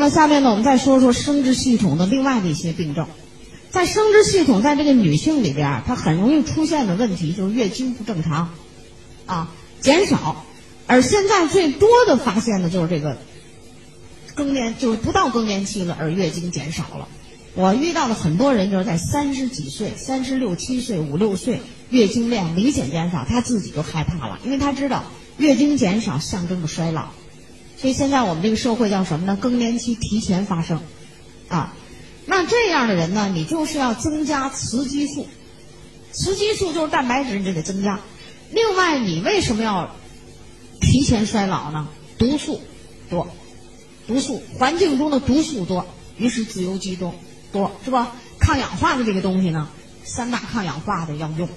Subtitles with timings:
[0.00, 3.06] 么下面呢，我们再说说生殖系统的另外的一些病症。
[3.70, 8.50] 在生殖系统，在这个女性里边，它很容易出现的问题就是月经不正常，
[9.26, 10.44] 啊，减少。
[10.88, 13.16] 而现在最多的发现的就是这个
[14.34, 17.06] 更年，就是不到更年期了，而月经减少了。
[17.54, 21.60] 我遇到的很多人就是在三十几岁、三十六七岁、五六岁，
[21.90, 25.04] 月经量明显减少，她自己就害怕了，因为她知道
[25.36, 27.10] 月经减少象征着衰老。
[27.80, 29.38] 所以现在我们这个社会叫什么呢？
[29.40, 30.80] 更年期提前发生，
[31.48, 31.74] 啊。
[32.26, 35.26] 那这样的人呢，你就是要增加雌激素，
[36.12, 37.98] 雌激素就是蛋白质，你就得增加。
[38.52, 39.90] 另外，你为什么要
[40.80, 41.88] 提前衰老呢？
[42.18, 42.60] 毒素
[43.08, 43.26] 多，
[44.06, 45.86] 毒素环境中的毒素多，
[46.18, 47.14] 于是自由基多
[47.50, 48.12] 多是吧？
[48.38, 49.68] 抗氧化的这个东西呢，
[50.04, 51.48] 三大抗氧化的要用，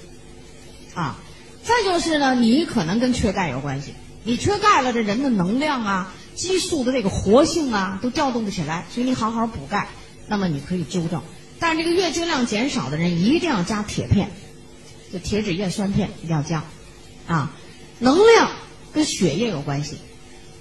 [0.94, 1.16] 啊，
[1.62, 9.88] 再就是呢，你可能跟缺钙有关系，你缺钙了，这人的能量啊、激素的这个活性啊都调动不起来，所以你好好补钙。
[10.26, 11.20] 那么你可以纠正，
[11.58, 14.30] 但是这个月经量减少的人一定要加铁片，
[15.12, 16.64] 就铁质叶酸片一定要加，
[17.26, 17.52] 啊，
[17.98, 18.50] 能量
[18.94, 19.98] 跟血液有关系，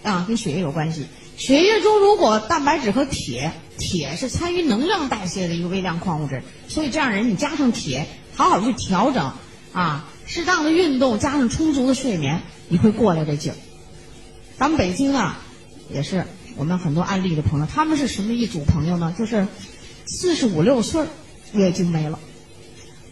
[0.03, 1.05] 啊，跟血液有关系。
[1.37, 8.05] 血液中如果蛋白质和铁，铁是参与能量代谢的一个微量矿物质，所以这样人你加上铁，
[8.35, 9.31] 好好去调整，
[9.71, 13.55] 啊，适当的运动加上充足的睡眠，你会过来这劲儿。
[14.59, 15.41] 咱们北京啊，
[15.89, 16.25] 也是。
[16.55, 19.15] 我们很多案例的朋友，他们是什么一组朋友呢？
[19.17, 19.47] 就是
[20.05, 21.03] 四十五六岁
[21.51, 22.19] 月经没了，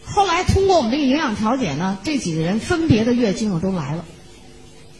[0.04, 4.04] 后来通过我们这个营养调节呢，这几个人分别的月经又都来了，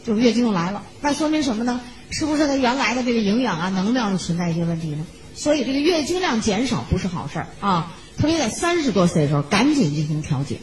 [0.03, 0.83] 就月经又来了。
[0.99, 1.79] 那说明什么呢？
[2.09, 5.05] 是不是他原来的这个营养啊、能量存在一些问题呢？
[5.33, 7.95] 所以这个月经量减少不是好事儿啊！
[8.17, 10.57] 特别在三十多岁的时候，赶紧进行调节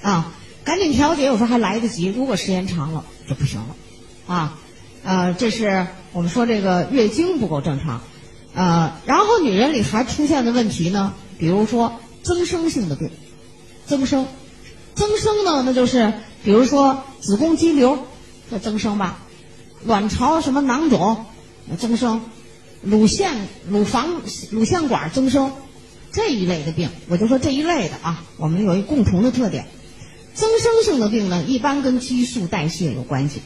[0.00, 0.32] 啊，
[0.64, 2.06] 赶紧调节，有时候还来得及。
[2.06, 3.76] 如果时间长了就不行了
[4.26, 4.58] 啊。
[5.04, 8.02] 呃，这是我们说这个月经不够正常，
[8.54, 13.10] 呃，然后女人里还出现的问题呢，比如说增生性的病，
[13.86, 14.26] 增生，
[14.94, 16.12] 增生呢，那就是
[16.44, 17.98] 比如说子宫肌瘤
[18.50, 19.20] 的增生吧，
[19.86, 21.24] 卵巢什么囊肿
[21.78, 22.20] 增生，
[22.82, 24.20] 乳腺乳房
[24.50, 25.50] 乳腺管增生
[26.12, 29.66] 这一类的病，我就说这一类的啊，我们有一共同的特点，
[30.34, 33.40] 增生性的病呢，一般跟激素代谢有关系，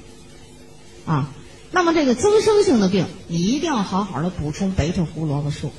[1.06, 1.30] 啊。
[1.76, 5.72] 那么这个增生性的病，你一定要好好的补充贝塔胡萝卜素。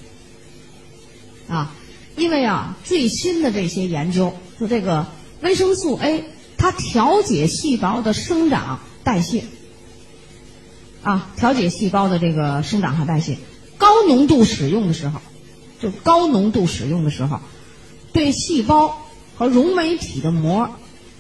[1.50, 1.74] 啊，
[2.16, 5.08] 因为啊，最新的这些研究说这个
[5.42, 6.26] 维生素 A
[6.56, 9.46] 它调节细胞的生长代谢。
[11.02, 13.40] 啊，调节细胞的这个生长和代谢，
[13.80, 15.20] 高浓度使用的时候，
[15.82, 17.40] 就高浓度使用的时候，
[18.14, 19.00] 对细胞
[19.36, 20.70] 和溶酶体的膜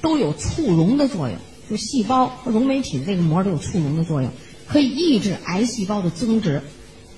[0.04, 4.32] 都有促溶的作用，就细胞和溶酶体的这个膜都有促溶的作用。
[4.68, 6.62] 可以抑制癌细胞的增殖，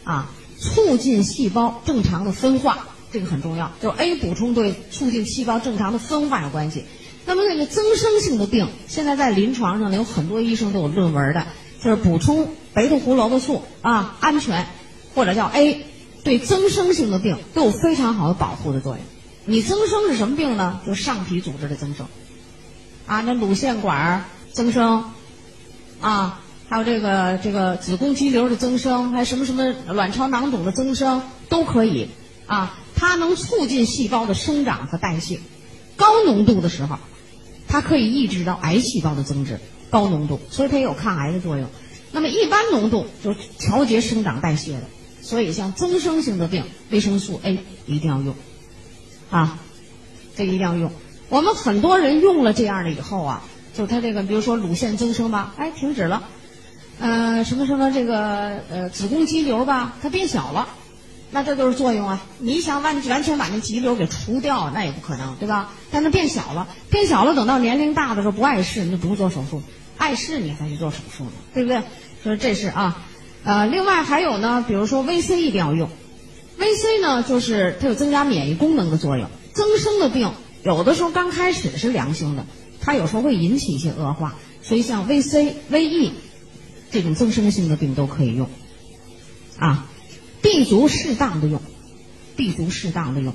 [0.04, 0.30] 啊，
[0.60, 3.72] 促进细胞正常的分化，这个很重要。
[3.82, 6.86] 就是 A 补充对促进细胞正常的分化有关系。
[7.26, 11.48] 那么那个增生性的病，现在在临床上呢，有很多医生都有论文的，
[11.84, 14.68] 就是补充贝塔胡萝卜素啊，安全，
[15.16, 15.86] 或者叫 A，
[16.24, 19.06] 对增生性的病都有非常好的保护的作用。
[19.46, 20.82] 你增生是什么病呢？
[20.86, 22.06] 就上皮组织的增生，
[23.08, 25.06] 啊，那乳腺管增生，
[26.00, 26.42] 啊。
[26.70, 32.08] 还有这个这个子宫肌瘤的增生，还有什么什么卵巢囊肿的增生都可以
[32.46, 32.78] 啊。
[32.96, 35.40] 它能促进细胞的生长和代谢，
[35.96, 37.00] 高浓度的时候，
[37.68, 39.60] 它可以抑制到癌细胞的增殖。
[39.90, 41.68] 高浓度，所以它有抗癌的作用。
[42.12, 44.84] 那么一般浓度就调节生长代谢的。
[45.24, 48.36] 所以像增生性的病，维生素 A 一定要用
[49.32, 49.60] 啊，
[50.36, 50.92] 这一定要用。
[51.30, 53.44] 我们很多人用了这样的以后啊，
[53.76, 56.24] 就它这个比如说乳腺增生吧，哎，停止了。
[57.00, 60.68] 呃，什么什么这个呃子宫肌瘤吧，它变小了，
[61.32, 62.22] 那这就是作用啊。
[62.40, 65.72] 你想完完全把那肌瘤给除掉，那也不可能，对吧？
[65.92, 69.62] 但它变小了，变小了，等到年龄大的时候不碍事，你就不用做手术；
[69.98, 71.82] 碍事你才去做手术呢，对不对？
[72.22, 73.02] 所以这是啊，
[73.46, 75.90] 呃，另外还有呢，比如说 VC 一定要用
[76.60, 79.30] ，VC 呢就是它有增加免疫功能的作用。
[79.54, 80.32] 增生的病
[80.64, 82.46] 有的时候刚开始是良性的，
[82.82, 86.12] 它有时候会引起一些恶化，所以像 VC、VE。
[86.92, 88.50] 这种增生性的病都可以用，
[89.60, 89.88] 啊
[90.42, 91.62] ，B 族适当的用
[92.36, 93.34] ，B 族适当的用，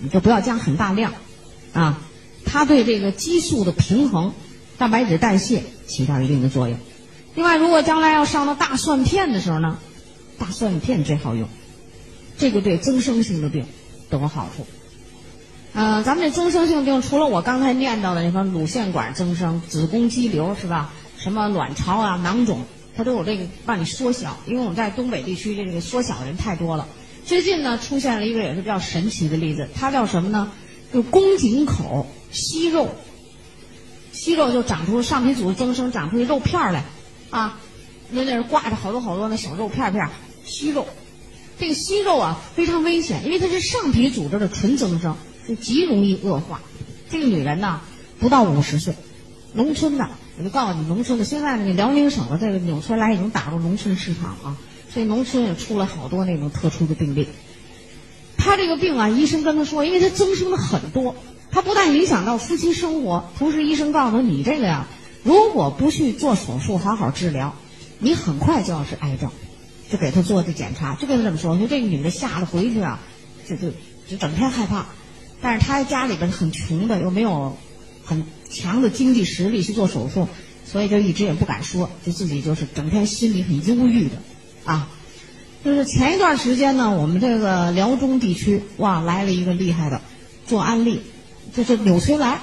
[0.00, 1.12] 你就不要加很大量，
[1.72, 2.00] 啊，
[2.44, 4.32] 它对这个激素的平衡、
[4.76, 6.78] 蛋白质代谢起到一定的作用。
[7.36, 9.78] 另外，如果将来要上到大蒜片的时候呢，
[10.36, 11.48] 大蒜片最好用，
[12.38, 13.66] 这个对增生性的病
[14.08, 14.66] 都有好处。
[15.74, 20.92] 嗯，咱们这增生性病除了我刚才念到的那个乳腺管增生、子宫肌瘤是吧？
[21.16, 22.64] 什么卵巢啊、囊肿。
[22.96, 26.86] 它都有这个让你缩小，因为我们在东北地区这个缩小的人太多了。
[27.24, 30.52] 最近呢，出现了一个也是比较神奇的例子，它叫什么呢？
[30.92, 32.88] 就宫颈口息肉，
[34.12, 36.84] 息肉就长出上皮组织增生，长出一肉片来，
[37.30, 37.60] 啊，
[38.10, 40.08] 那那挂着好多好多那小肉片片，
[40.44, 40.86] 息肉。
[41.58, 45.14] 这个息肉啊非常危险，因为它是上皮组织的纯增生，
[45.46, 46.60] 就极容易恶化。
[47.10, 47.82] 这个女人呢，
[48.18, 48.94] 不到五十岁，
[49.52, 50.08] 农村的，
[50.40, 54.56] 我就告诉你，农村的现在那个辽宁省的这个纽崔莱已经打入农村市场啊，
[54.90, 57.28] 所以农村也出了好多那种特殊的病例。
[58.38, 61.14] 他这个病啊，医生跟他说，因为他增生了很多，
[61.50, 64.86] 他不但影响到夫妻生活，同时医生告诉他，你这个呀，
[65.24, 67.54] 如果不去做手术，好好治疗，
[67.98, 69.30] 你很快就要是癌症。
[69.90, 73.00] 就给他做的检查，就跟他这么说，说这个女的吓得回去啊，
[73.46, 73.72] 就就
[74.08, 74.86] 就整天害怕。
[75.42, 77.58] 但是她家里边很穷的，又没有
[78.04, 80.28] 很强的经济实力去做手术，
[80.66, 84.16] 所以就一直也不敢说，就自己就是整天心里很忧郁的
[84.64, 84.88] 啊。
[85.64, 90.00] 就是前一段时间呢，我们这个辽中地区哇来了一个厉害的
[90.46, 91.00] 做安利，
[91.54, 92.40] 就是纽崔莱，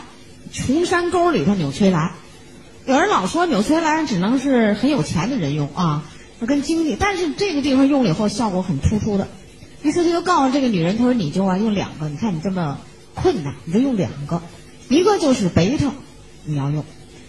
[0.52, 2.14] 穷山沟里头纽崔莱。
[2.86, 6.04] 有人老说纽崔莱只能是很有钱的人用啊。
[6.46, 9.28] 跟经济，但是这个地方用了以后效果很突出的，
[9.82, 12.78] 于是他就告诉这个女人，他说你就啊用两个，你看你这么
[13.16, 14.40] 困难，你就用两个，
[14.90, 15.92] 一个就是贝塔，
[16.46, 16.84] 你要用，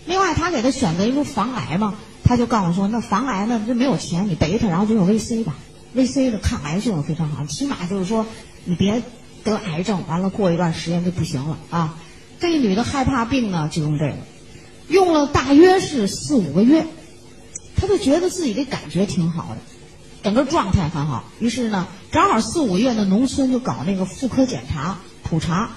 [0.06, 1.94] 另外他给他选择一个防癌嘛，
[2.25, 5.56] 他就告诉我说那防癌呢这没有钱，你贝塔然后就用 VC 吧
[5.96, 8.26] ，VC 的抗癌效果非常好，起码就是说
[8.64, 9.02] 你别
[9.44, 11.99] 得癌症，完了过一段时间就不行了啊。
[12.40, 14.16] 这女的害怕病呢，就用这个，
[14.88, 16.87] 用了大约是四五个月。
[17.81, 19.58] 他就觉得自己的感觉挺好的，
[20.25, 21.22] 整个状态很好。
[21.38, 25.70] 于是呢，正好四五月的农村就搞那个妇科检查普查，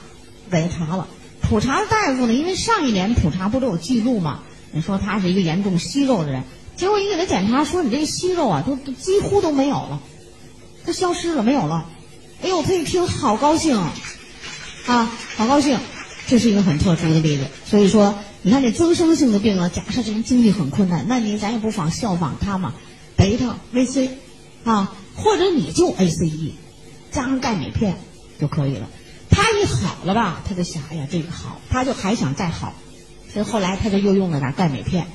[0.50, 1.08] 给查了。
[1.52, 4.40] 普查的大夫呢，因为上一年普查不都有记录嘛？
[4.72, 6.44] 你说他是一个严重息肉的人，
[6.78, 10.00] 结果一给他检查说你这个息肉啊，都几乎都没有了，
[10.86, 11.90] 它消失了，没有了。
[12.42, 13.78] 哎呦，他一听好高兴
[14.86, 15.78] 啊，好高兴，
[16.26, 17.46] 这是一个很特殊的例子。
[17.66, 18.16] 所以说。
[18.44, 22.74] 你看这增生性的病啊，假设这人经济很困难，那你咱也不妨效仿他嘛，
[23.16, 24.10] 贝塔 VC，
[24.64, 26.54] 啊，或者你就 ACE，
[27.12, 27.98] 加上钙镁片
[28.40, 28.90] 就可以了。
[30.00, 32.74] 好了吧，他就想，哎呀，这个好，他就还想再好，
[33.32, 35.08] 所以后来他就又用了点钙镁片，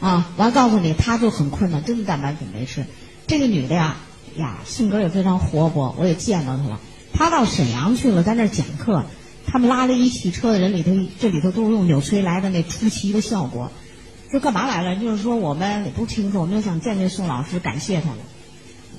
[0.00, 2.86] 啊，完告诉你，他就很困难，真的蛋白粉没吃。
[3.26, 3.96] 这个女的呀，
[4.36, 6.80] 呀，性格也非常活泼，我也见到她了，
[7.12, 9.04] 她到沈阳去了，在那儿讲课。
[9.46, 10.90] 他们拉了一汽车的人里头，
[11.20, 13.70] 这里头都是用纽崔莱的那出奇的效果。
[14.30, 14.96] 说干嘛来了？
[14.96, 18.16] 就是说我们也不清楚，我们就想见见宋老师，感谢他们。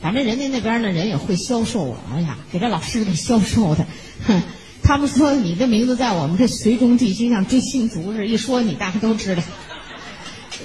[0.01, 3.87] 反正人家那边的人也会销售，哎呀，给这老师给销售的。
[4.27, 4.43] 哼，
[4.85, 9.41] 他们说你的名字在我们这绥中地区像追星族似的，一说你大家都知道。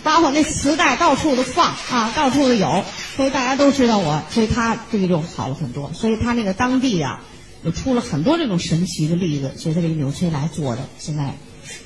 [0.02, 2.84] 把我那磁带到处都放啊，到处都有，
[3.16, 5.90] 所以大家都知道我，所以他这个就好了很多。
[5.92, 7.24] 所以他那个当地啊。
[7.62, 11.34] 就出了很多这种神奇的例子，所以这个纽崔莱做的，现在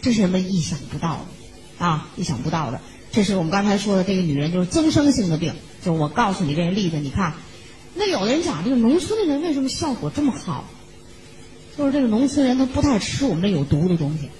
[0.03, 1.27] 这是人们意想不到
[1.79, 2.81] 的啊，意想不到的。
[3.11, 5.53] 这是我们刚才说的这个女人就是增生性的病，
[5.85, 7.35] 就是我告诉你这个例子，你看，
[7.97, 10.65] 那有的人讲这个农村的人为什么效果这么好？
[11.76, 14.31] 就是这个农村人他不太吃我们这有毒的东西，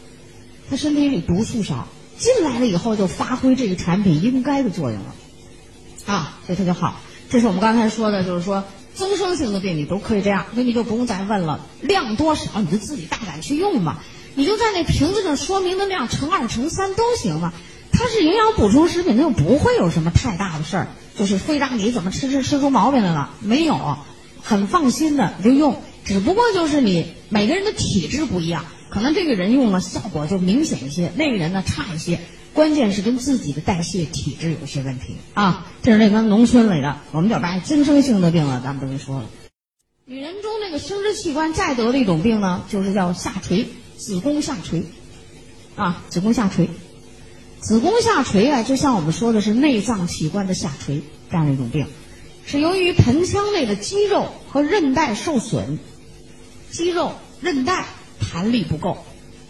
[0.71, 5.15] 他身体里毒素少，进来了以后就发挥这个产品应该的作用了
[6.07, 7.01] 啊，所以它就好。
[7.31, 8.65] 这是我们刚才说的，就是说。
[8.95, 13.99] 增生性的病你都可以这样，那你就不用再问了，量多少你就自己大胆去用嘛，
[14.37, 17.53] 你就在那瓶子上说明的量乘二乘三都行嘛。
[17.91, 23.99] 它是营养补充食品，它又不会有什么太大的事儿，就是会让你怎么吃吃吃出毛病来了没有，
[24.41, 25.83] 很放心的你就用。
[26.05, 32.21] 只不过就是你每个人的体质不一样，可能这个人用了效果就明显一些，那个人呢差一些。
[32.53, 39.29] 关键是跟自己的代谢体质有些问题啊，这是那个农村里的，我们叫把增生性的病了，咱们都没说了。
[40.05, 44.85] 女人中那个生殖器官再得的一种病呢，就是叫下垂，子宫下垂，
[45.75, 46.69] 啊，子宫下垂，
[47.59, 51.87] 子宫下垂啊，就像我们说的是内脏器官的下垂这样一种病，
[52.47, 55.81] 是由于盆腔内的肌肉和韧带受损，
[56.75, 57.87] 肌肉韧带
[58.21, 58.99] 弹力不够，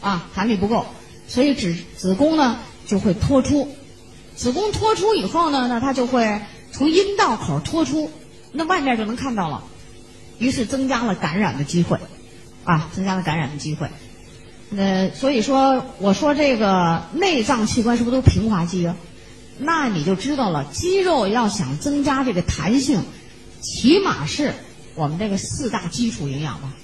[0.01, 0.85] 啊，弹力不够，
[1.27, 2.59] 所以子子宫呢。
[2.87, 3.75] 就会脱出，
[4.37, 8.11] 子宫脱出以后呢，那它就会从阴道口脱出，
[8.53, 9.65] 那外面就能看到了，
[10.39, 11.99] 于是增加了感染的机会，
[12.65, 13.89] 啊，增加了感染的机会。
[14.69, 18.95] 那所以说，我说这个内脏器官是不是都平滑肌啊？
[19.57, 23.03] 那你就知道了，肌肉要想增加这个弹性，
[23.63, 24.53] 起码是
[24.95, 26.75] 我们这个四大基础营养吧，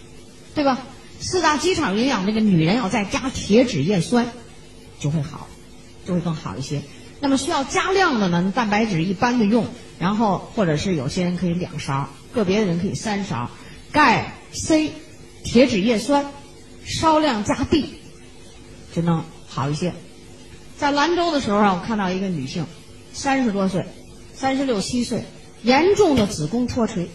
[0.55, 0.79] 对吧？
[1.21, 4.29] 四大机场营养，这个女人要再加铁、脂、叶酸，
[4.99, 5.47] 就会好。
[6.07, 6.81] 就会更好一些。
[7.21, 9.67] 那么需要加量的呢，蛋白质一般的用，
[9.99, 13.51] 然后或者是有些人可以两勺，个别的人可以三勺。
[13.93, 14.93] 钙、C、
[15.45, 16.25] 铁质叶酸，
[16.85, 17.85] 少量加 D，
[18.95, 19.93] 就能好一些。
[20.79, 22.65] 在兰州的时候啊，我看到一个女性，
[23.13, 23.85] 三十多岁，
[24.35, 25.25] 三十六七岁，
[25.63, 27.11] 严重的子宫脱垂。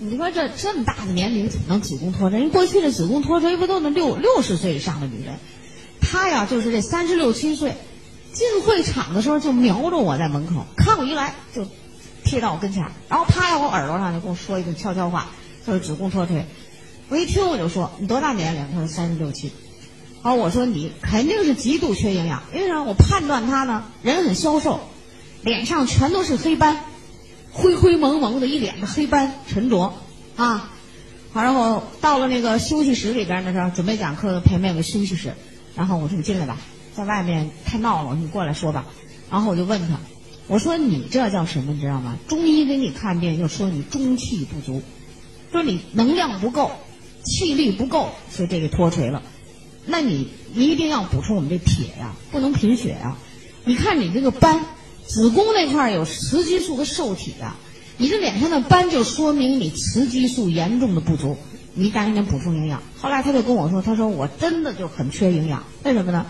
[0.00, 2.38] 你说这这么大的年龄怎么能子宫脱垂？
[2.38, 5.34] 人过去的子宫脱垂不都是六六十岁以上的女人？
[6.00, 7.76] 她呀，就是这三十六七岁，
[8.32, 11.66] 进会场的时候就瞄着我在门口，看我一来就
[12.24, 15.30] 贴到我跟前然后趴在我耳朵上就跟我说一句悄悄话，
[15.66, 16.46] 就是子宫脱垂。
[17.08, 18.66] 我一听我就说你多大年龄？
[18.72, 19.50] 他说三十六七。
[20.22, 22.82] 好，我说你肯定是极度缺营养，因为啥？
[22.82, 24.78] 我判断他呢，人很消瘦，
[25.42, 26.84] 脸上全都是黑斑。
[27.58, 29.92] 灰灰蒙蒙的一脸的黑斑沉着，
[30.36, 30.70] 啊，
[31.32, 35.34] 好，然后到了那个休息室里边的时候，准备讲课的陪妹妹休息室，
[35.74, 36.56] 然后我说你进来吧，
[36.94, 38.86] 在外面太闹了，你过来说吧。
[39.28, 39.98] 然后我就问他，
[40.46, 41.72] 我说你这叫什么？
[41.72, 42.16] 你知道吗？
[42.28, 44.80] 中医给你看病就说你中气不足，
[45.50, 46.70] 说你能量不够，
[47.24, 49.20] 气力不够，所以这个脱垂了。
[49.84, 53.16] 那你一定要补充我们这铁呀，不能贫血呀。
[53.64, 54.64] 你看你这个斑。
[55.08, 57.56] 子宫那块有雌激素的受体啊，
[57.96, 61.38] 你这脸上的斑就说明你雌激素严重的不足，
[61.72, 62.82] 你赶紧补充营养。
[63.00, 66.26] 后来他就跟我说，他说我真的就很缺营养，为什么呢？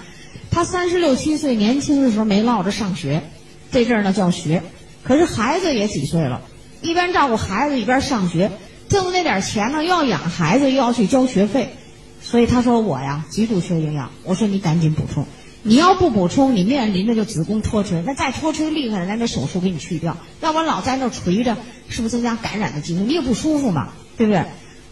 [0.50, 3.28] 他三十六七岁年轻的时候没落着上学，
[3.72, 4.62] 这阵儿呢叫学，
[5.02, 6.40] 可是孩子也几岁了，
[6.80, 8.52] 一边照顾孩子一边上学，
[8.88, 11.74] 挣那点钱呢又要养孩子又要去交学费，
[12.22, 14.12] 所以他说我呀极度缺营养。
[14.22, 15.26] 我说你赶紧补充。
[15.68, 20.16] 你要不补充，你面临着就子宫脱垂，那再脱垂厉害了，咱得手术给你去掉。
[20.40, 21.58] 要不然老在那垂着，
[21.90, 23.02] 是不是增加感染的机会？
[23.02, 24.46] 你也不舒服嘛，对不对？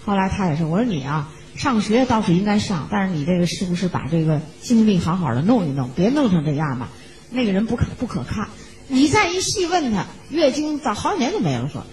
[0.04, 6.88] 后来他也是，我说你啊，上学倒是应该上，但是你这个是不是把这个精力好好的弄一弄，别弄成这样嘛？
[7.30, 8.48] 那个人不可不可看。
[8.88, 11.84] 你再一细问他，月经早好几年就没了，说。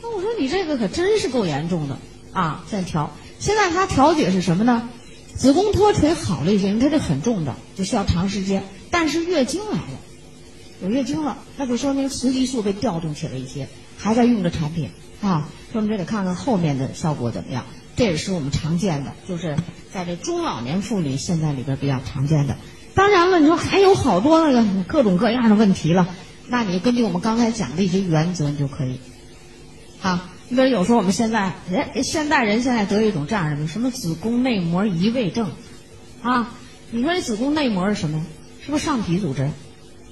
[0.00, 1.98] 那我说你这个可真是够严重的
[2.32, 2.64] 啊！
[2.70, 4.88] 再调，现在他调节是什么呢？
[5.40, 8.62] 子宫脱垂好了一些，因为它这很重的，就需要长时间。
[8.90, 9.98] 但是月经来了，
[10.82, 13.66] 有月经了，那就说明雌激素被调动起来一些，
[13.96, 14.90] 还在用着产品
[15.22, 15.48] 啊。
[15.72, 17.64] 所以我们这得看看后面的效果怎么样。
[17.96, 19.56] 这也是我们常见的，就是
[19.90, 22.58] 在这中老年妇女现在里边比较常见的。
[22.94, 26.06] 当然了，你说还有好多那个各种各样的问题了，
[26.48, 29.00] 那你根据我们刚才讲的一些原则，你就可以
[30.02, 30.30] 啊。
[30.50, 35.48] 你比如有时候我们现在人现代人现在得一种这样的病，什么子宫内膜移位症，
[36.22, 36.52] 啊，
[36.90, 38.26] 你说这子宫内膜是什么？
[38.64, 39.48] 是不是上皮组织？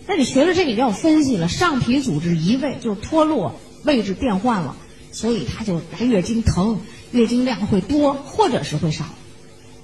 [0.06, 4.76] 那你学了这个，你要分析了，上皮组织移位就是脱落，位置变换了，
[5.10, 6.80] 所以它就来月经疼，
[7.10, 9.06] 月经量会多或者是会少。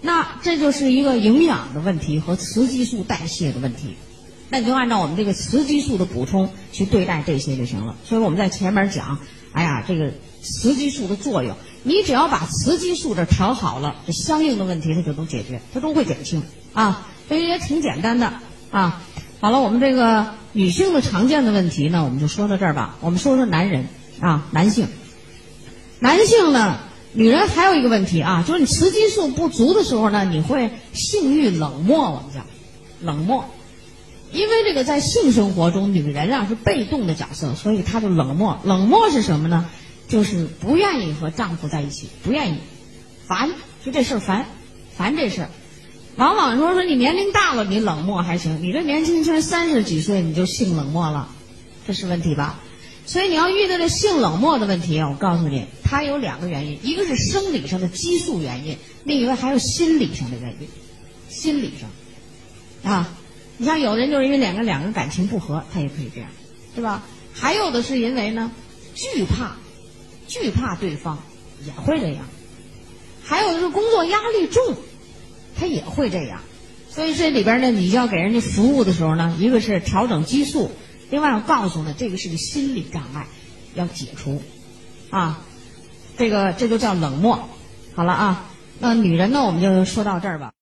[0.01, 3.97] 那这就是一个营养的问题和雌激素代谢的问题。
[4.51, 7.97] 那你就按照我们这个雌激素的补充去对待这些就行了。
[8.05, 9.19] 所以我们在前面讲，
[9.55, 10.13] 哎呀，这个。
[10.47, 16.43] 雌激素的作用，你只要把雌激素这调好了，这相应的问题它就能解决，它都会减轻
[16.75, 18.31] 啊，所以也挺简单的
[18.71, 19.01] 啊。
[19.41, 22.99] 好了，我们这个女性的常见的问题呢，我们就说到这儿吧。
[23.01, 23.87] 我们说说男人
[24.21, 24.87] 啊，男性，
[25.99, 26.79] 男性呢，
[27.15, 32.45] 女人还有一个问题啊，就是你雌激素不足的时候呢，你会性欲冷漠，我们讲
[33.01, 33.47] 冷漠，
[34.35, 38.61] 因为这个在性生活中，女人啊是被动的角色，所以她就冷漠。
[38.65, 39.71] 冷漠是什么呢？
[40.07, 42.59] 就是不愿意和丈夫在一起，不愿意，
[43.27, 43.51] 烦，
[43.85, 44.45] 就这事儿烦，
[44.95, 45.51] 烦这事儿。
[46.17, 51.31] 往往说说你年龄大了，你冷漠还行，你这年轻轻三十几岁你就性冷漠了，
[51.87, 52.61] 这是问题吧？
[53.07, 60.69] 所以你要遇到这性冷漠的问题，我告诉你，它有两个原因，一个是生理上的激素原因，另一个还有心理上的原因，
[61.29, 63.15] 心理上，啊，
[63.57, 66.29] 你像有的人就是因为两个两个感情不和，他也可以这样，
[66.75, 67.03] 对吧？
[67.33, 68.51] 还有的是因为呢，
[68.95, 69.57] 惧怕。
[70.27, 71.19] 惧怕对方
[71.67, 72.25] 也会这样，
[73.23, 74.75] 还有就是工作压力重，
[75.55, 76.41] 他也会这样。
[76.89, 80.73] 所以这里边呢，你要给人家服务的时候呢，一个是调整激素，
[81.11, 83.27] 另外我告诉呢，这个是个心理障碍，
[83.75, 84.43] 要解除
[85.11, 85.45] 啊。
[86.17, 87.47] 这个这就叫冷漠。
[87.95, 88.47] 好了啊，
[88.79, 90.54] 那女人呢，我们就说到这儿吧。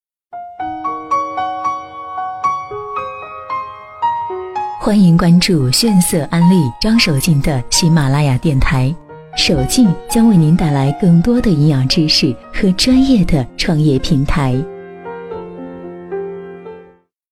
[4.85, 8.93] 欢迎关注炫色安利张守静的喜马拉雅电台。
[9.37, 14.57] 守静将为您带来更多的营养知识和专业的创业平台。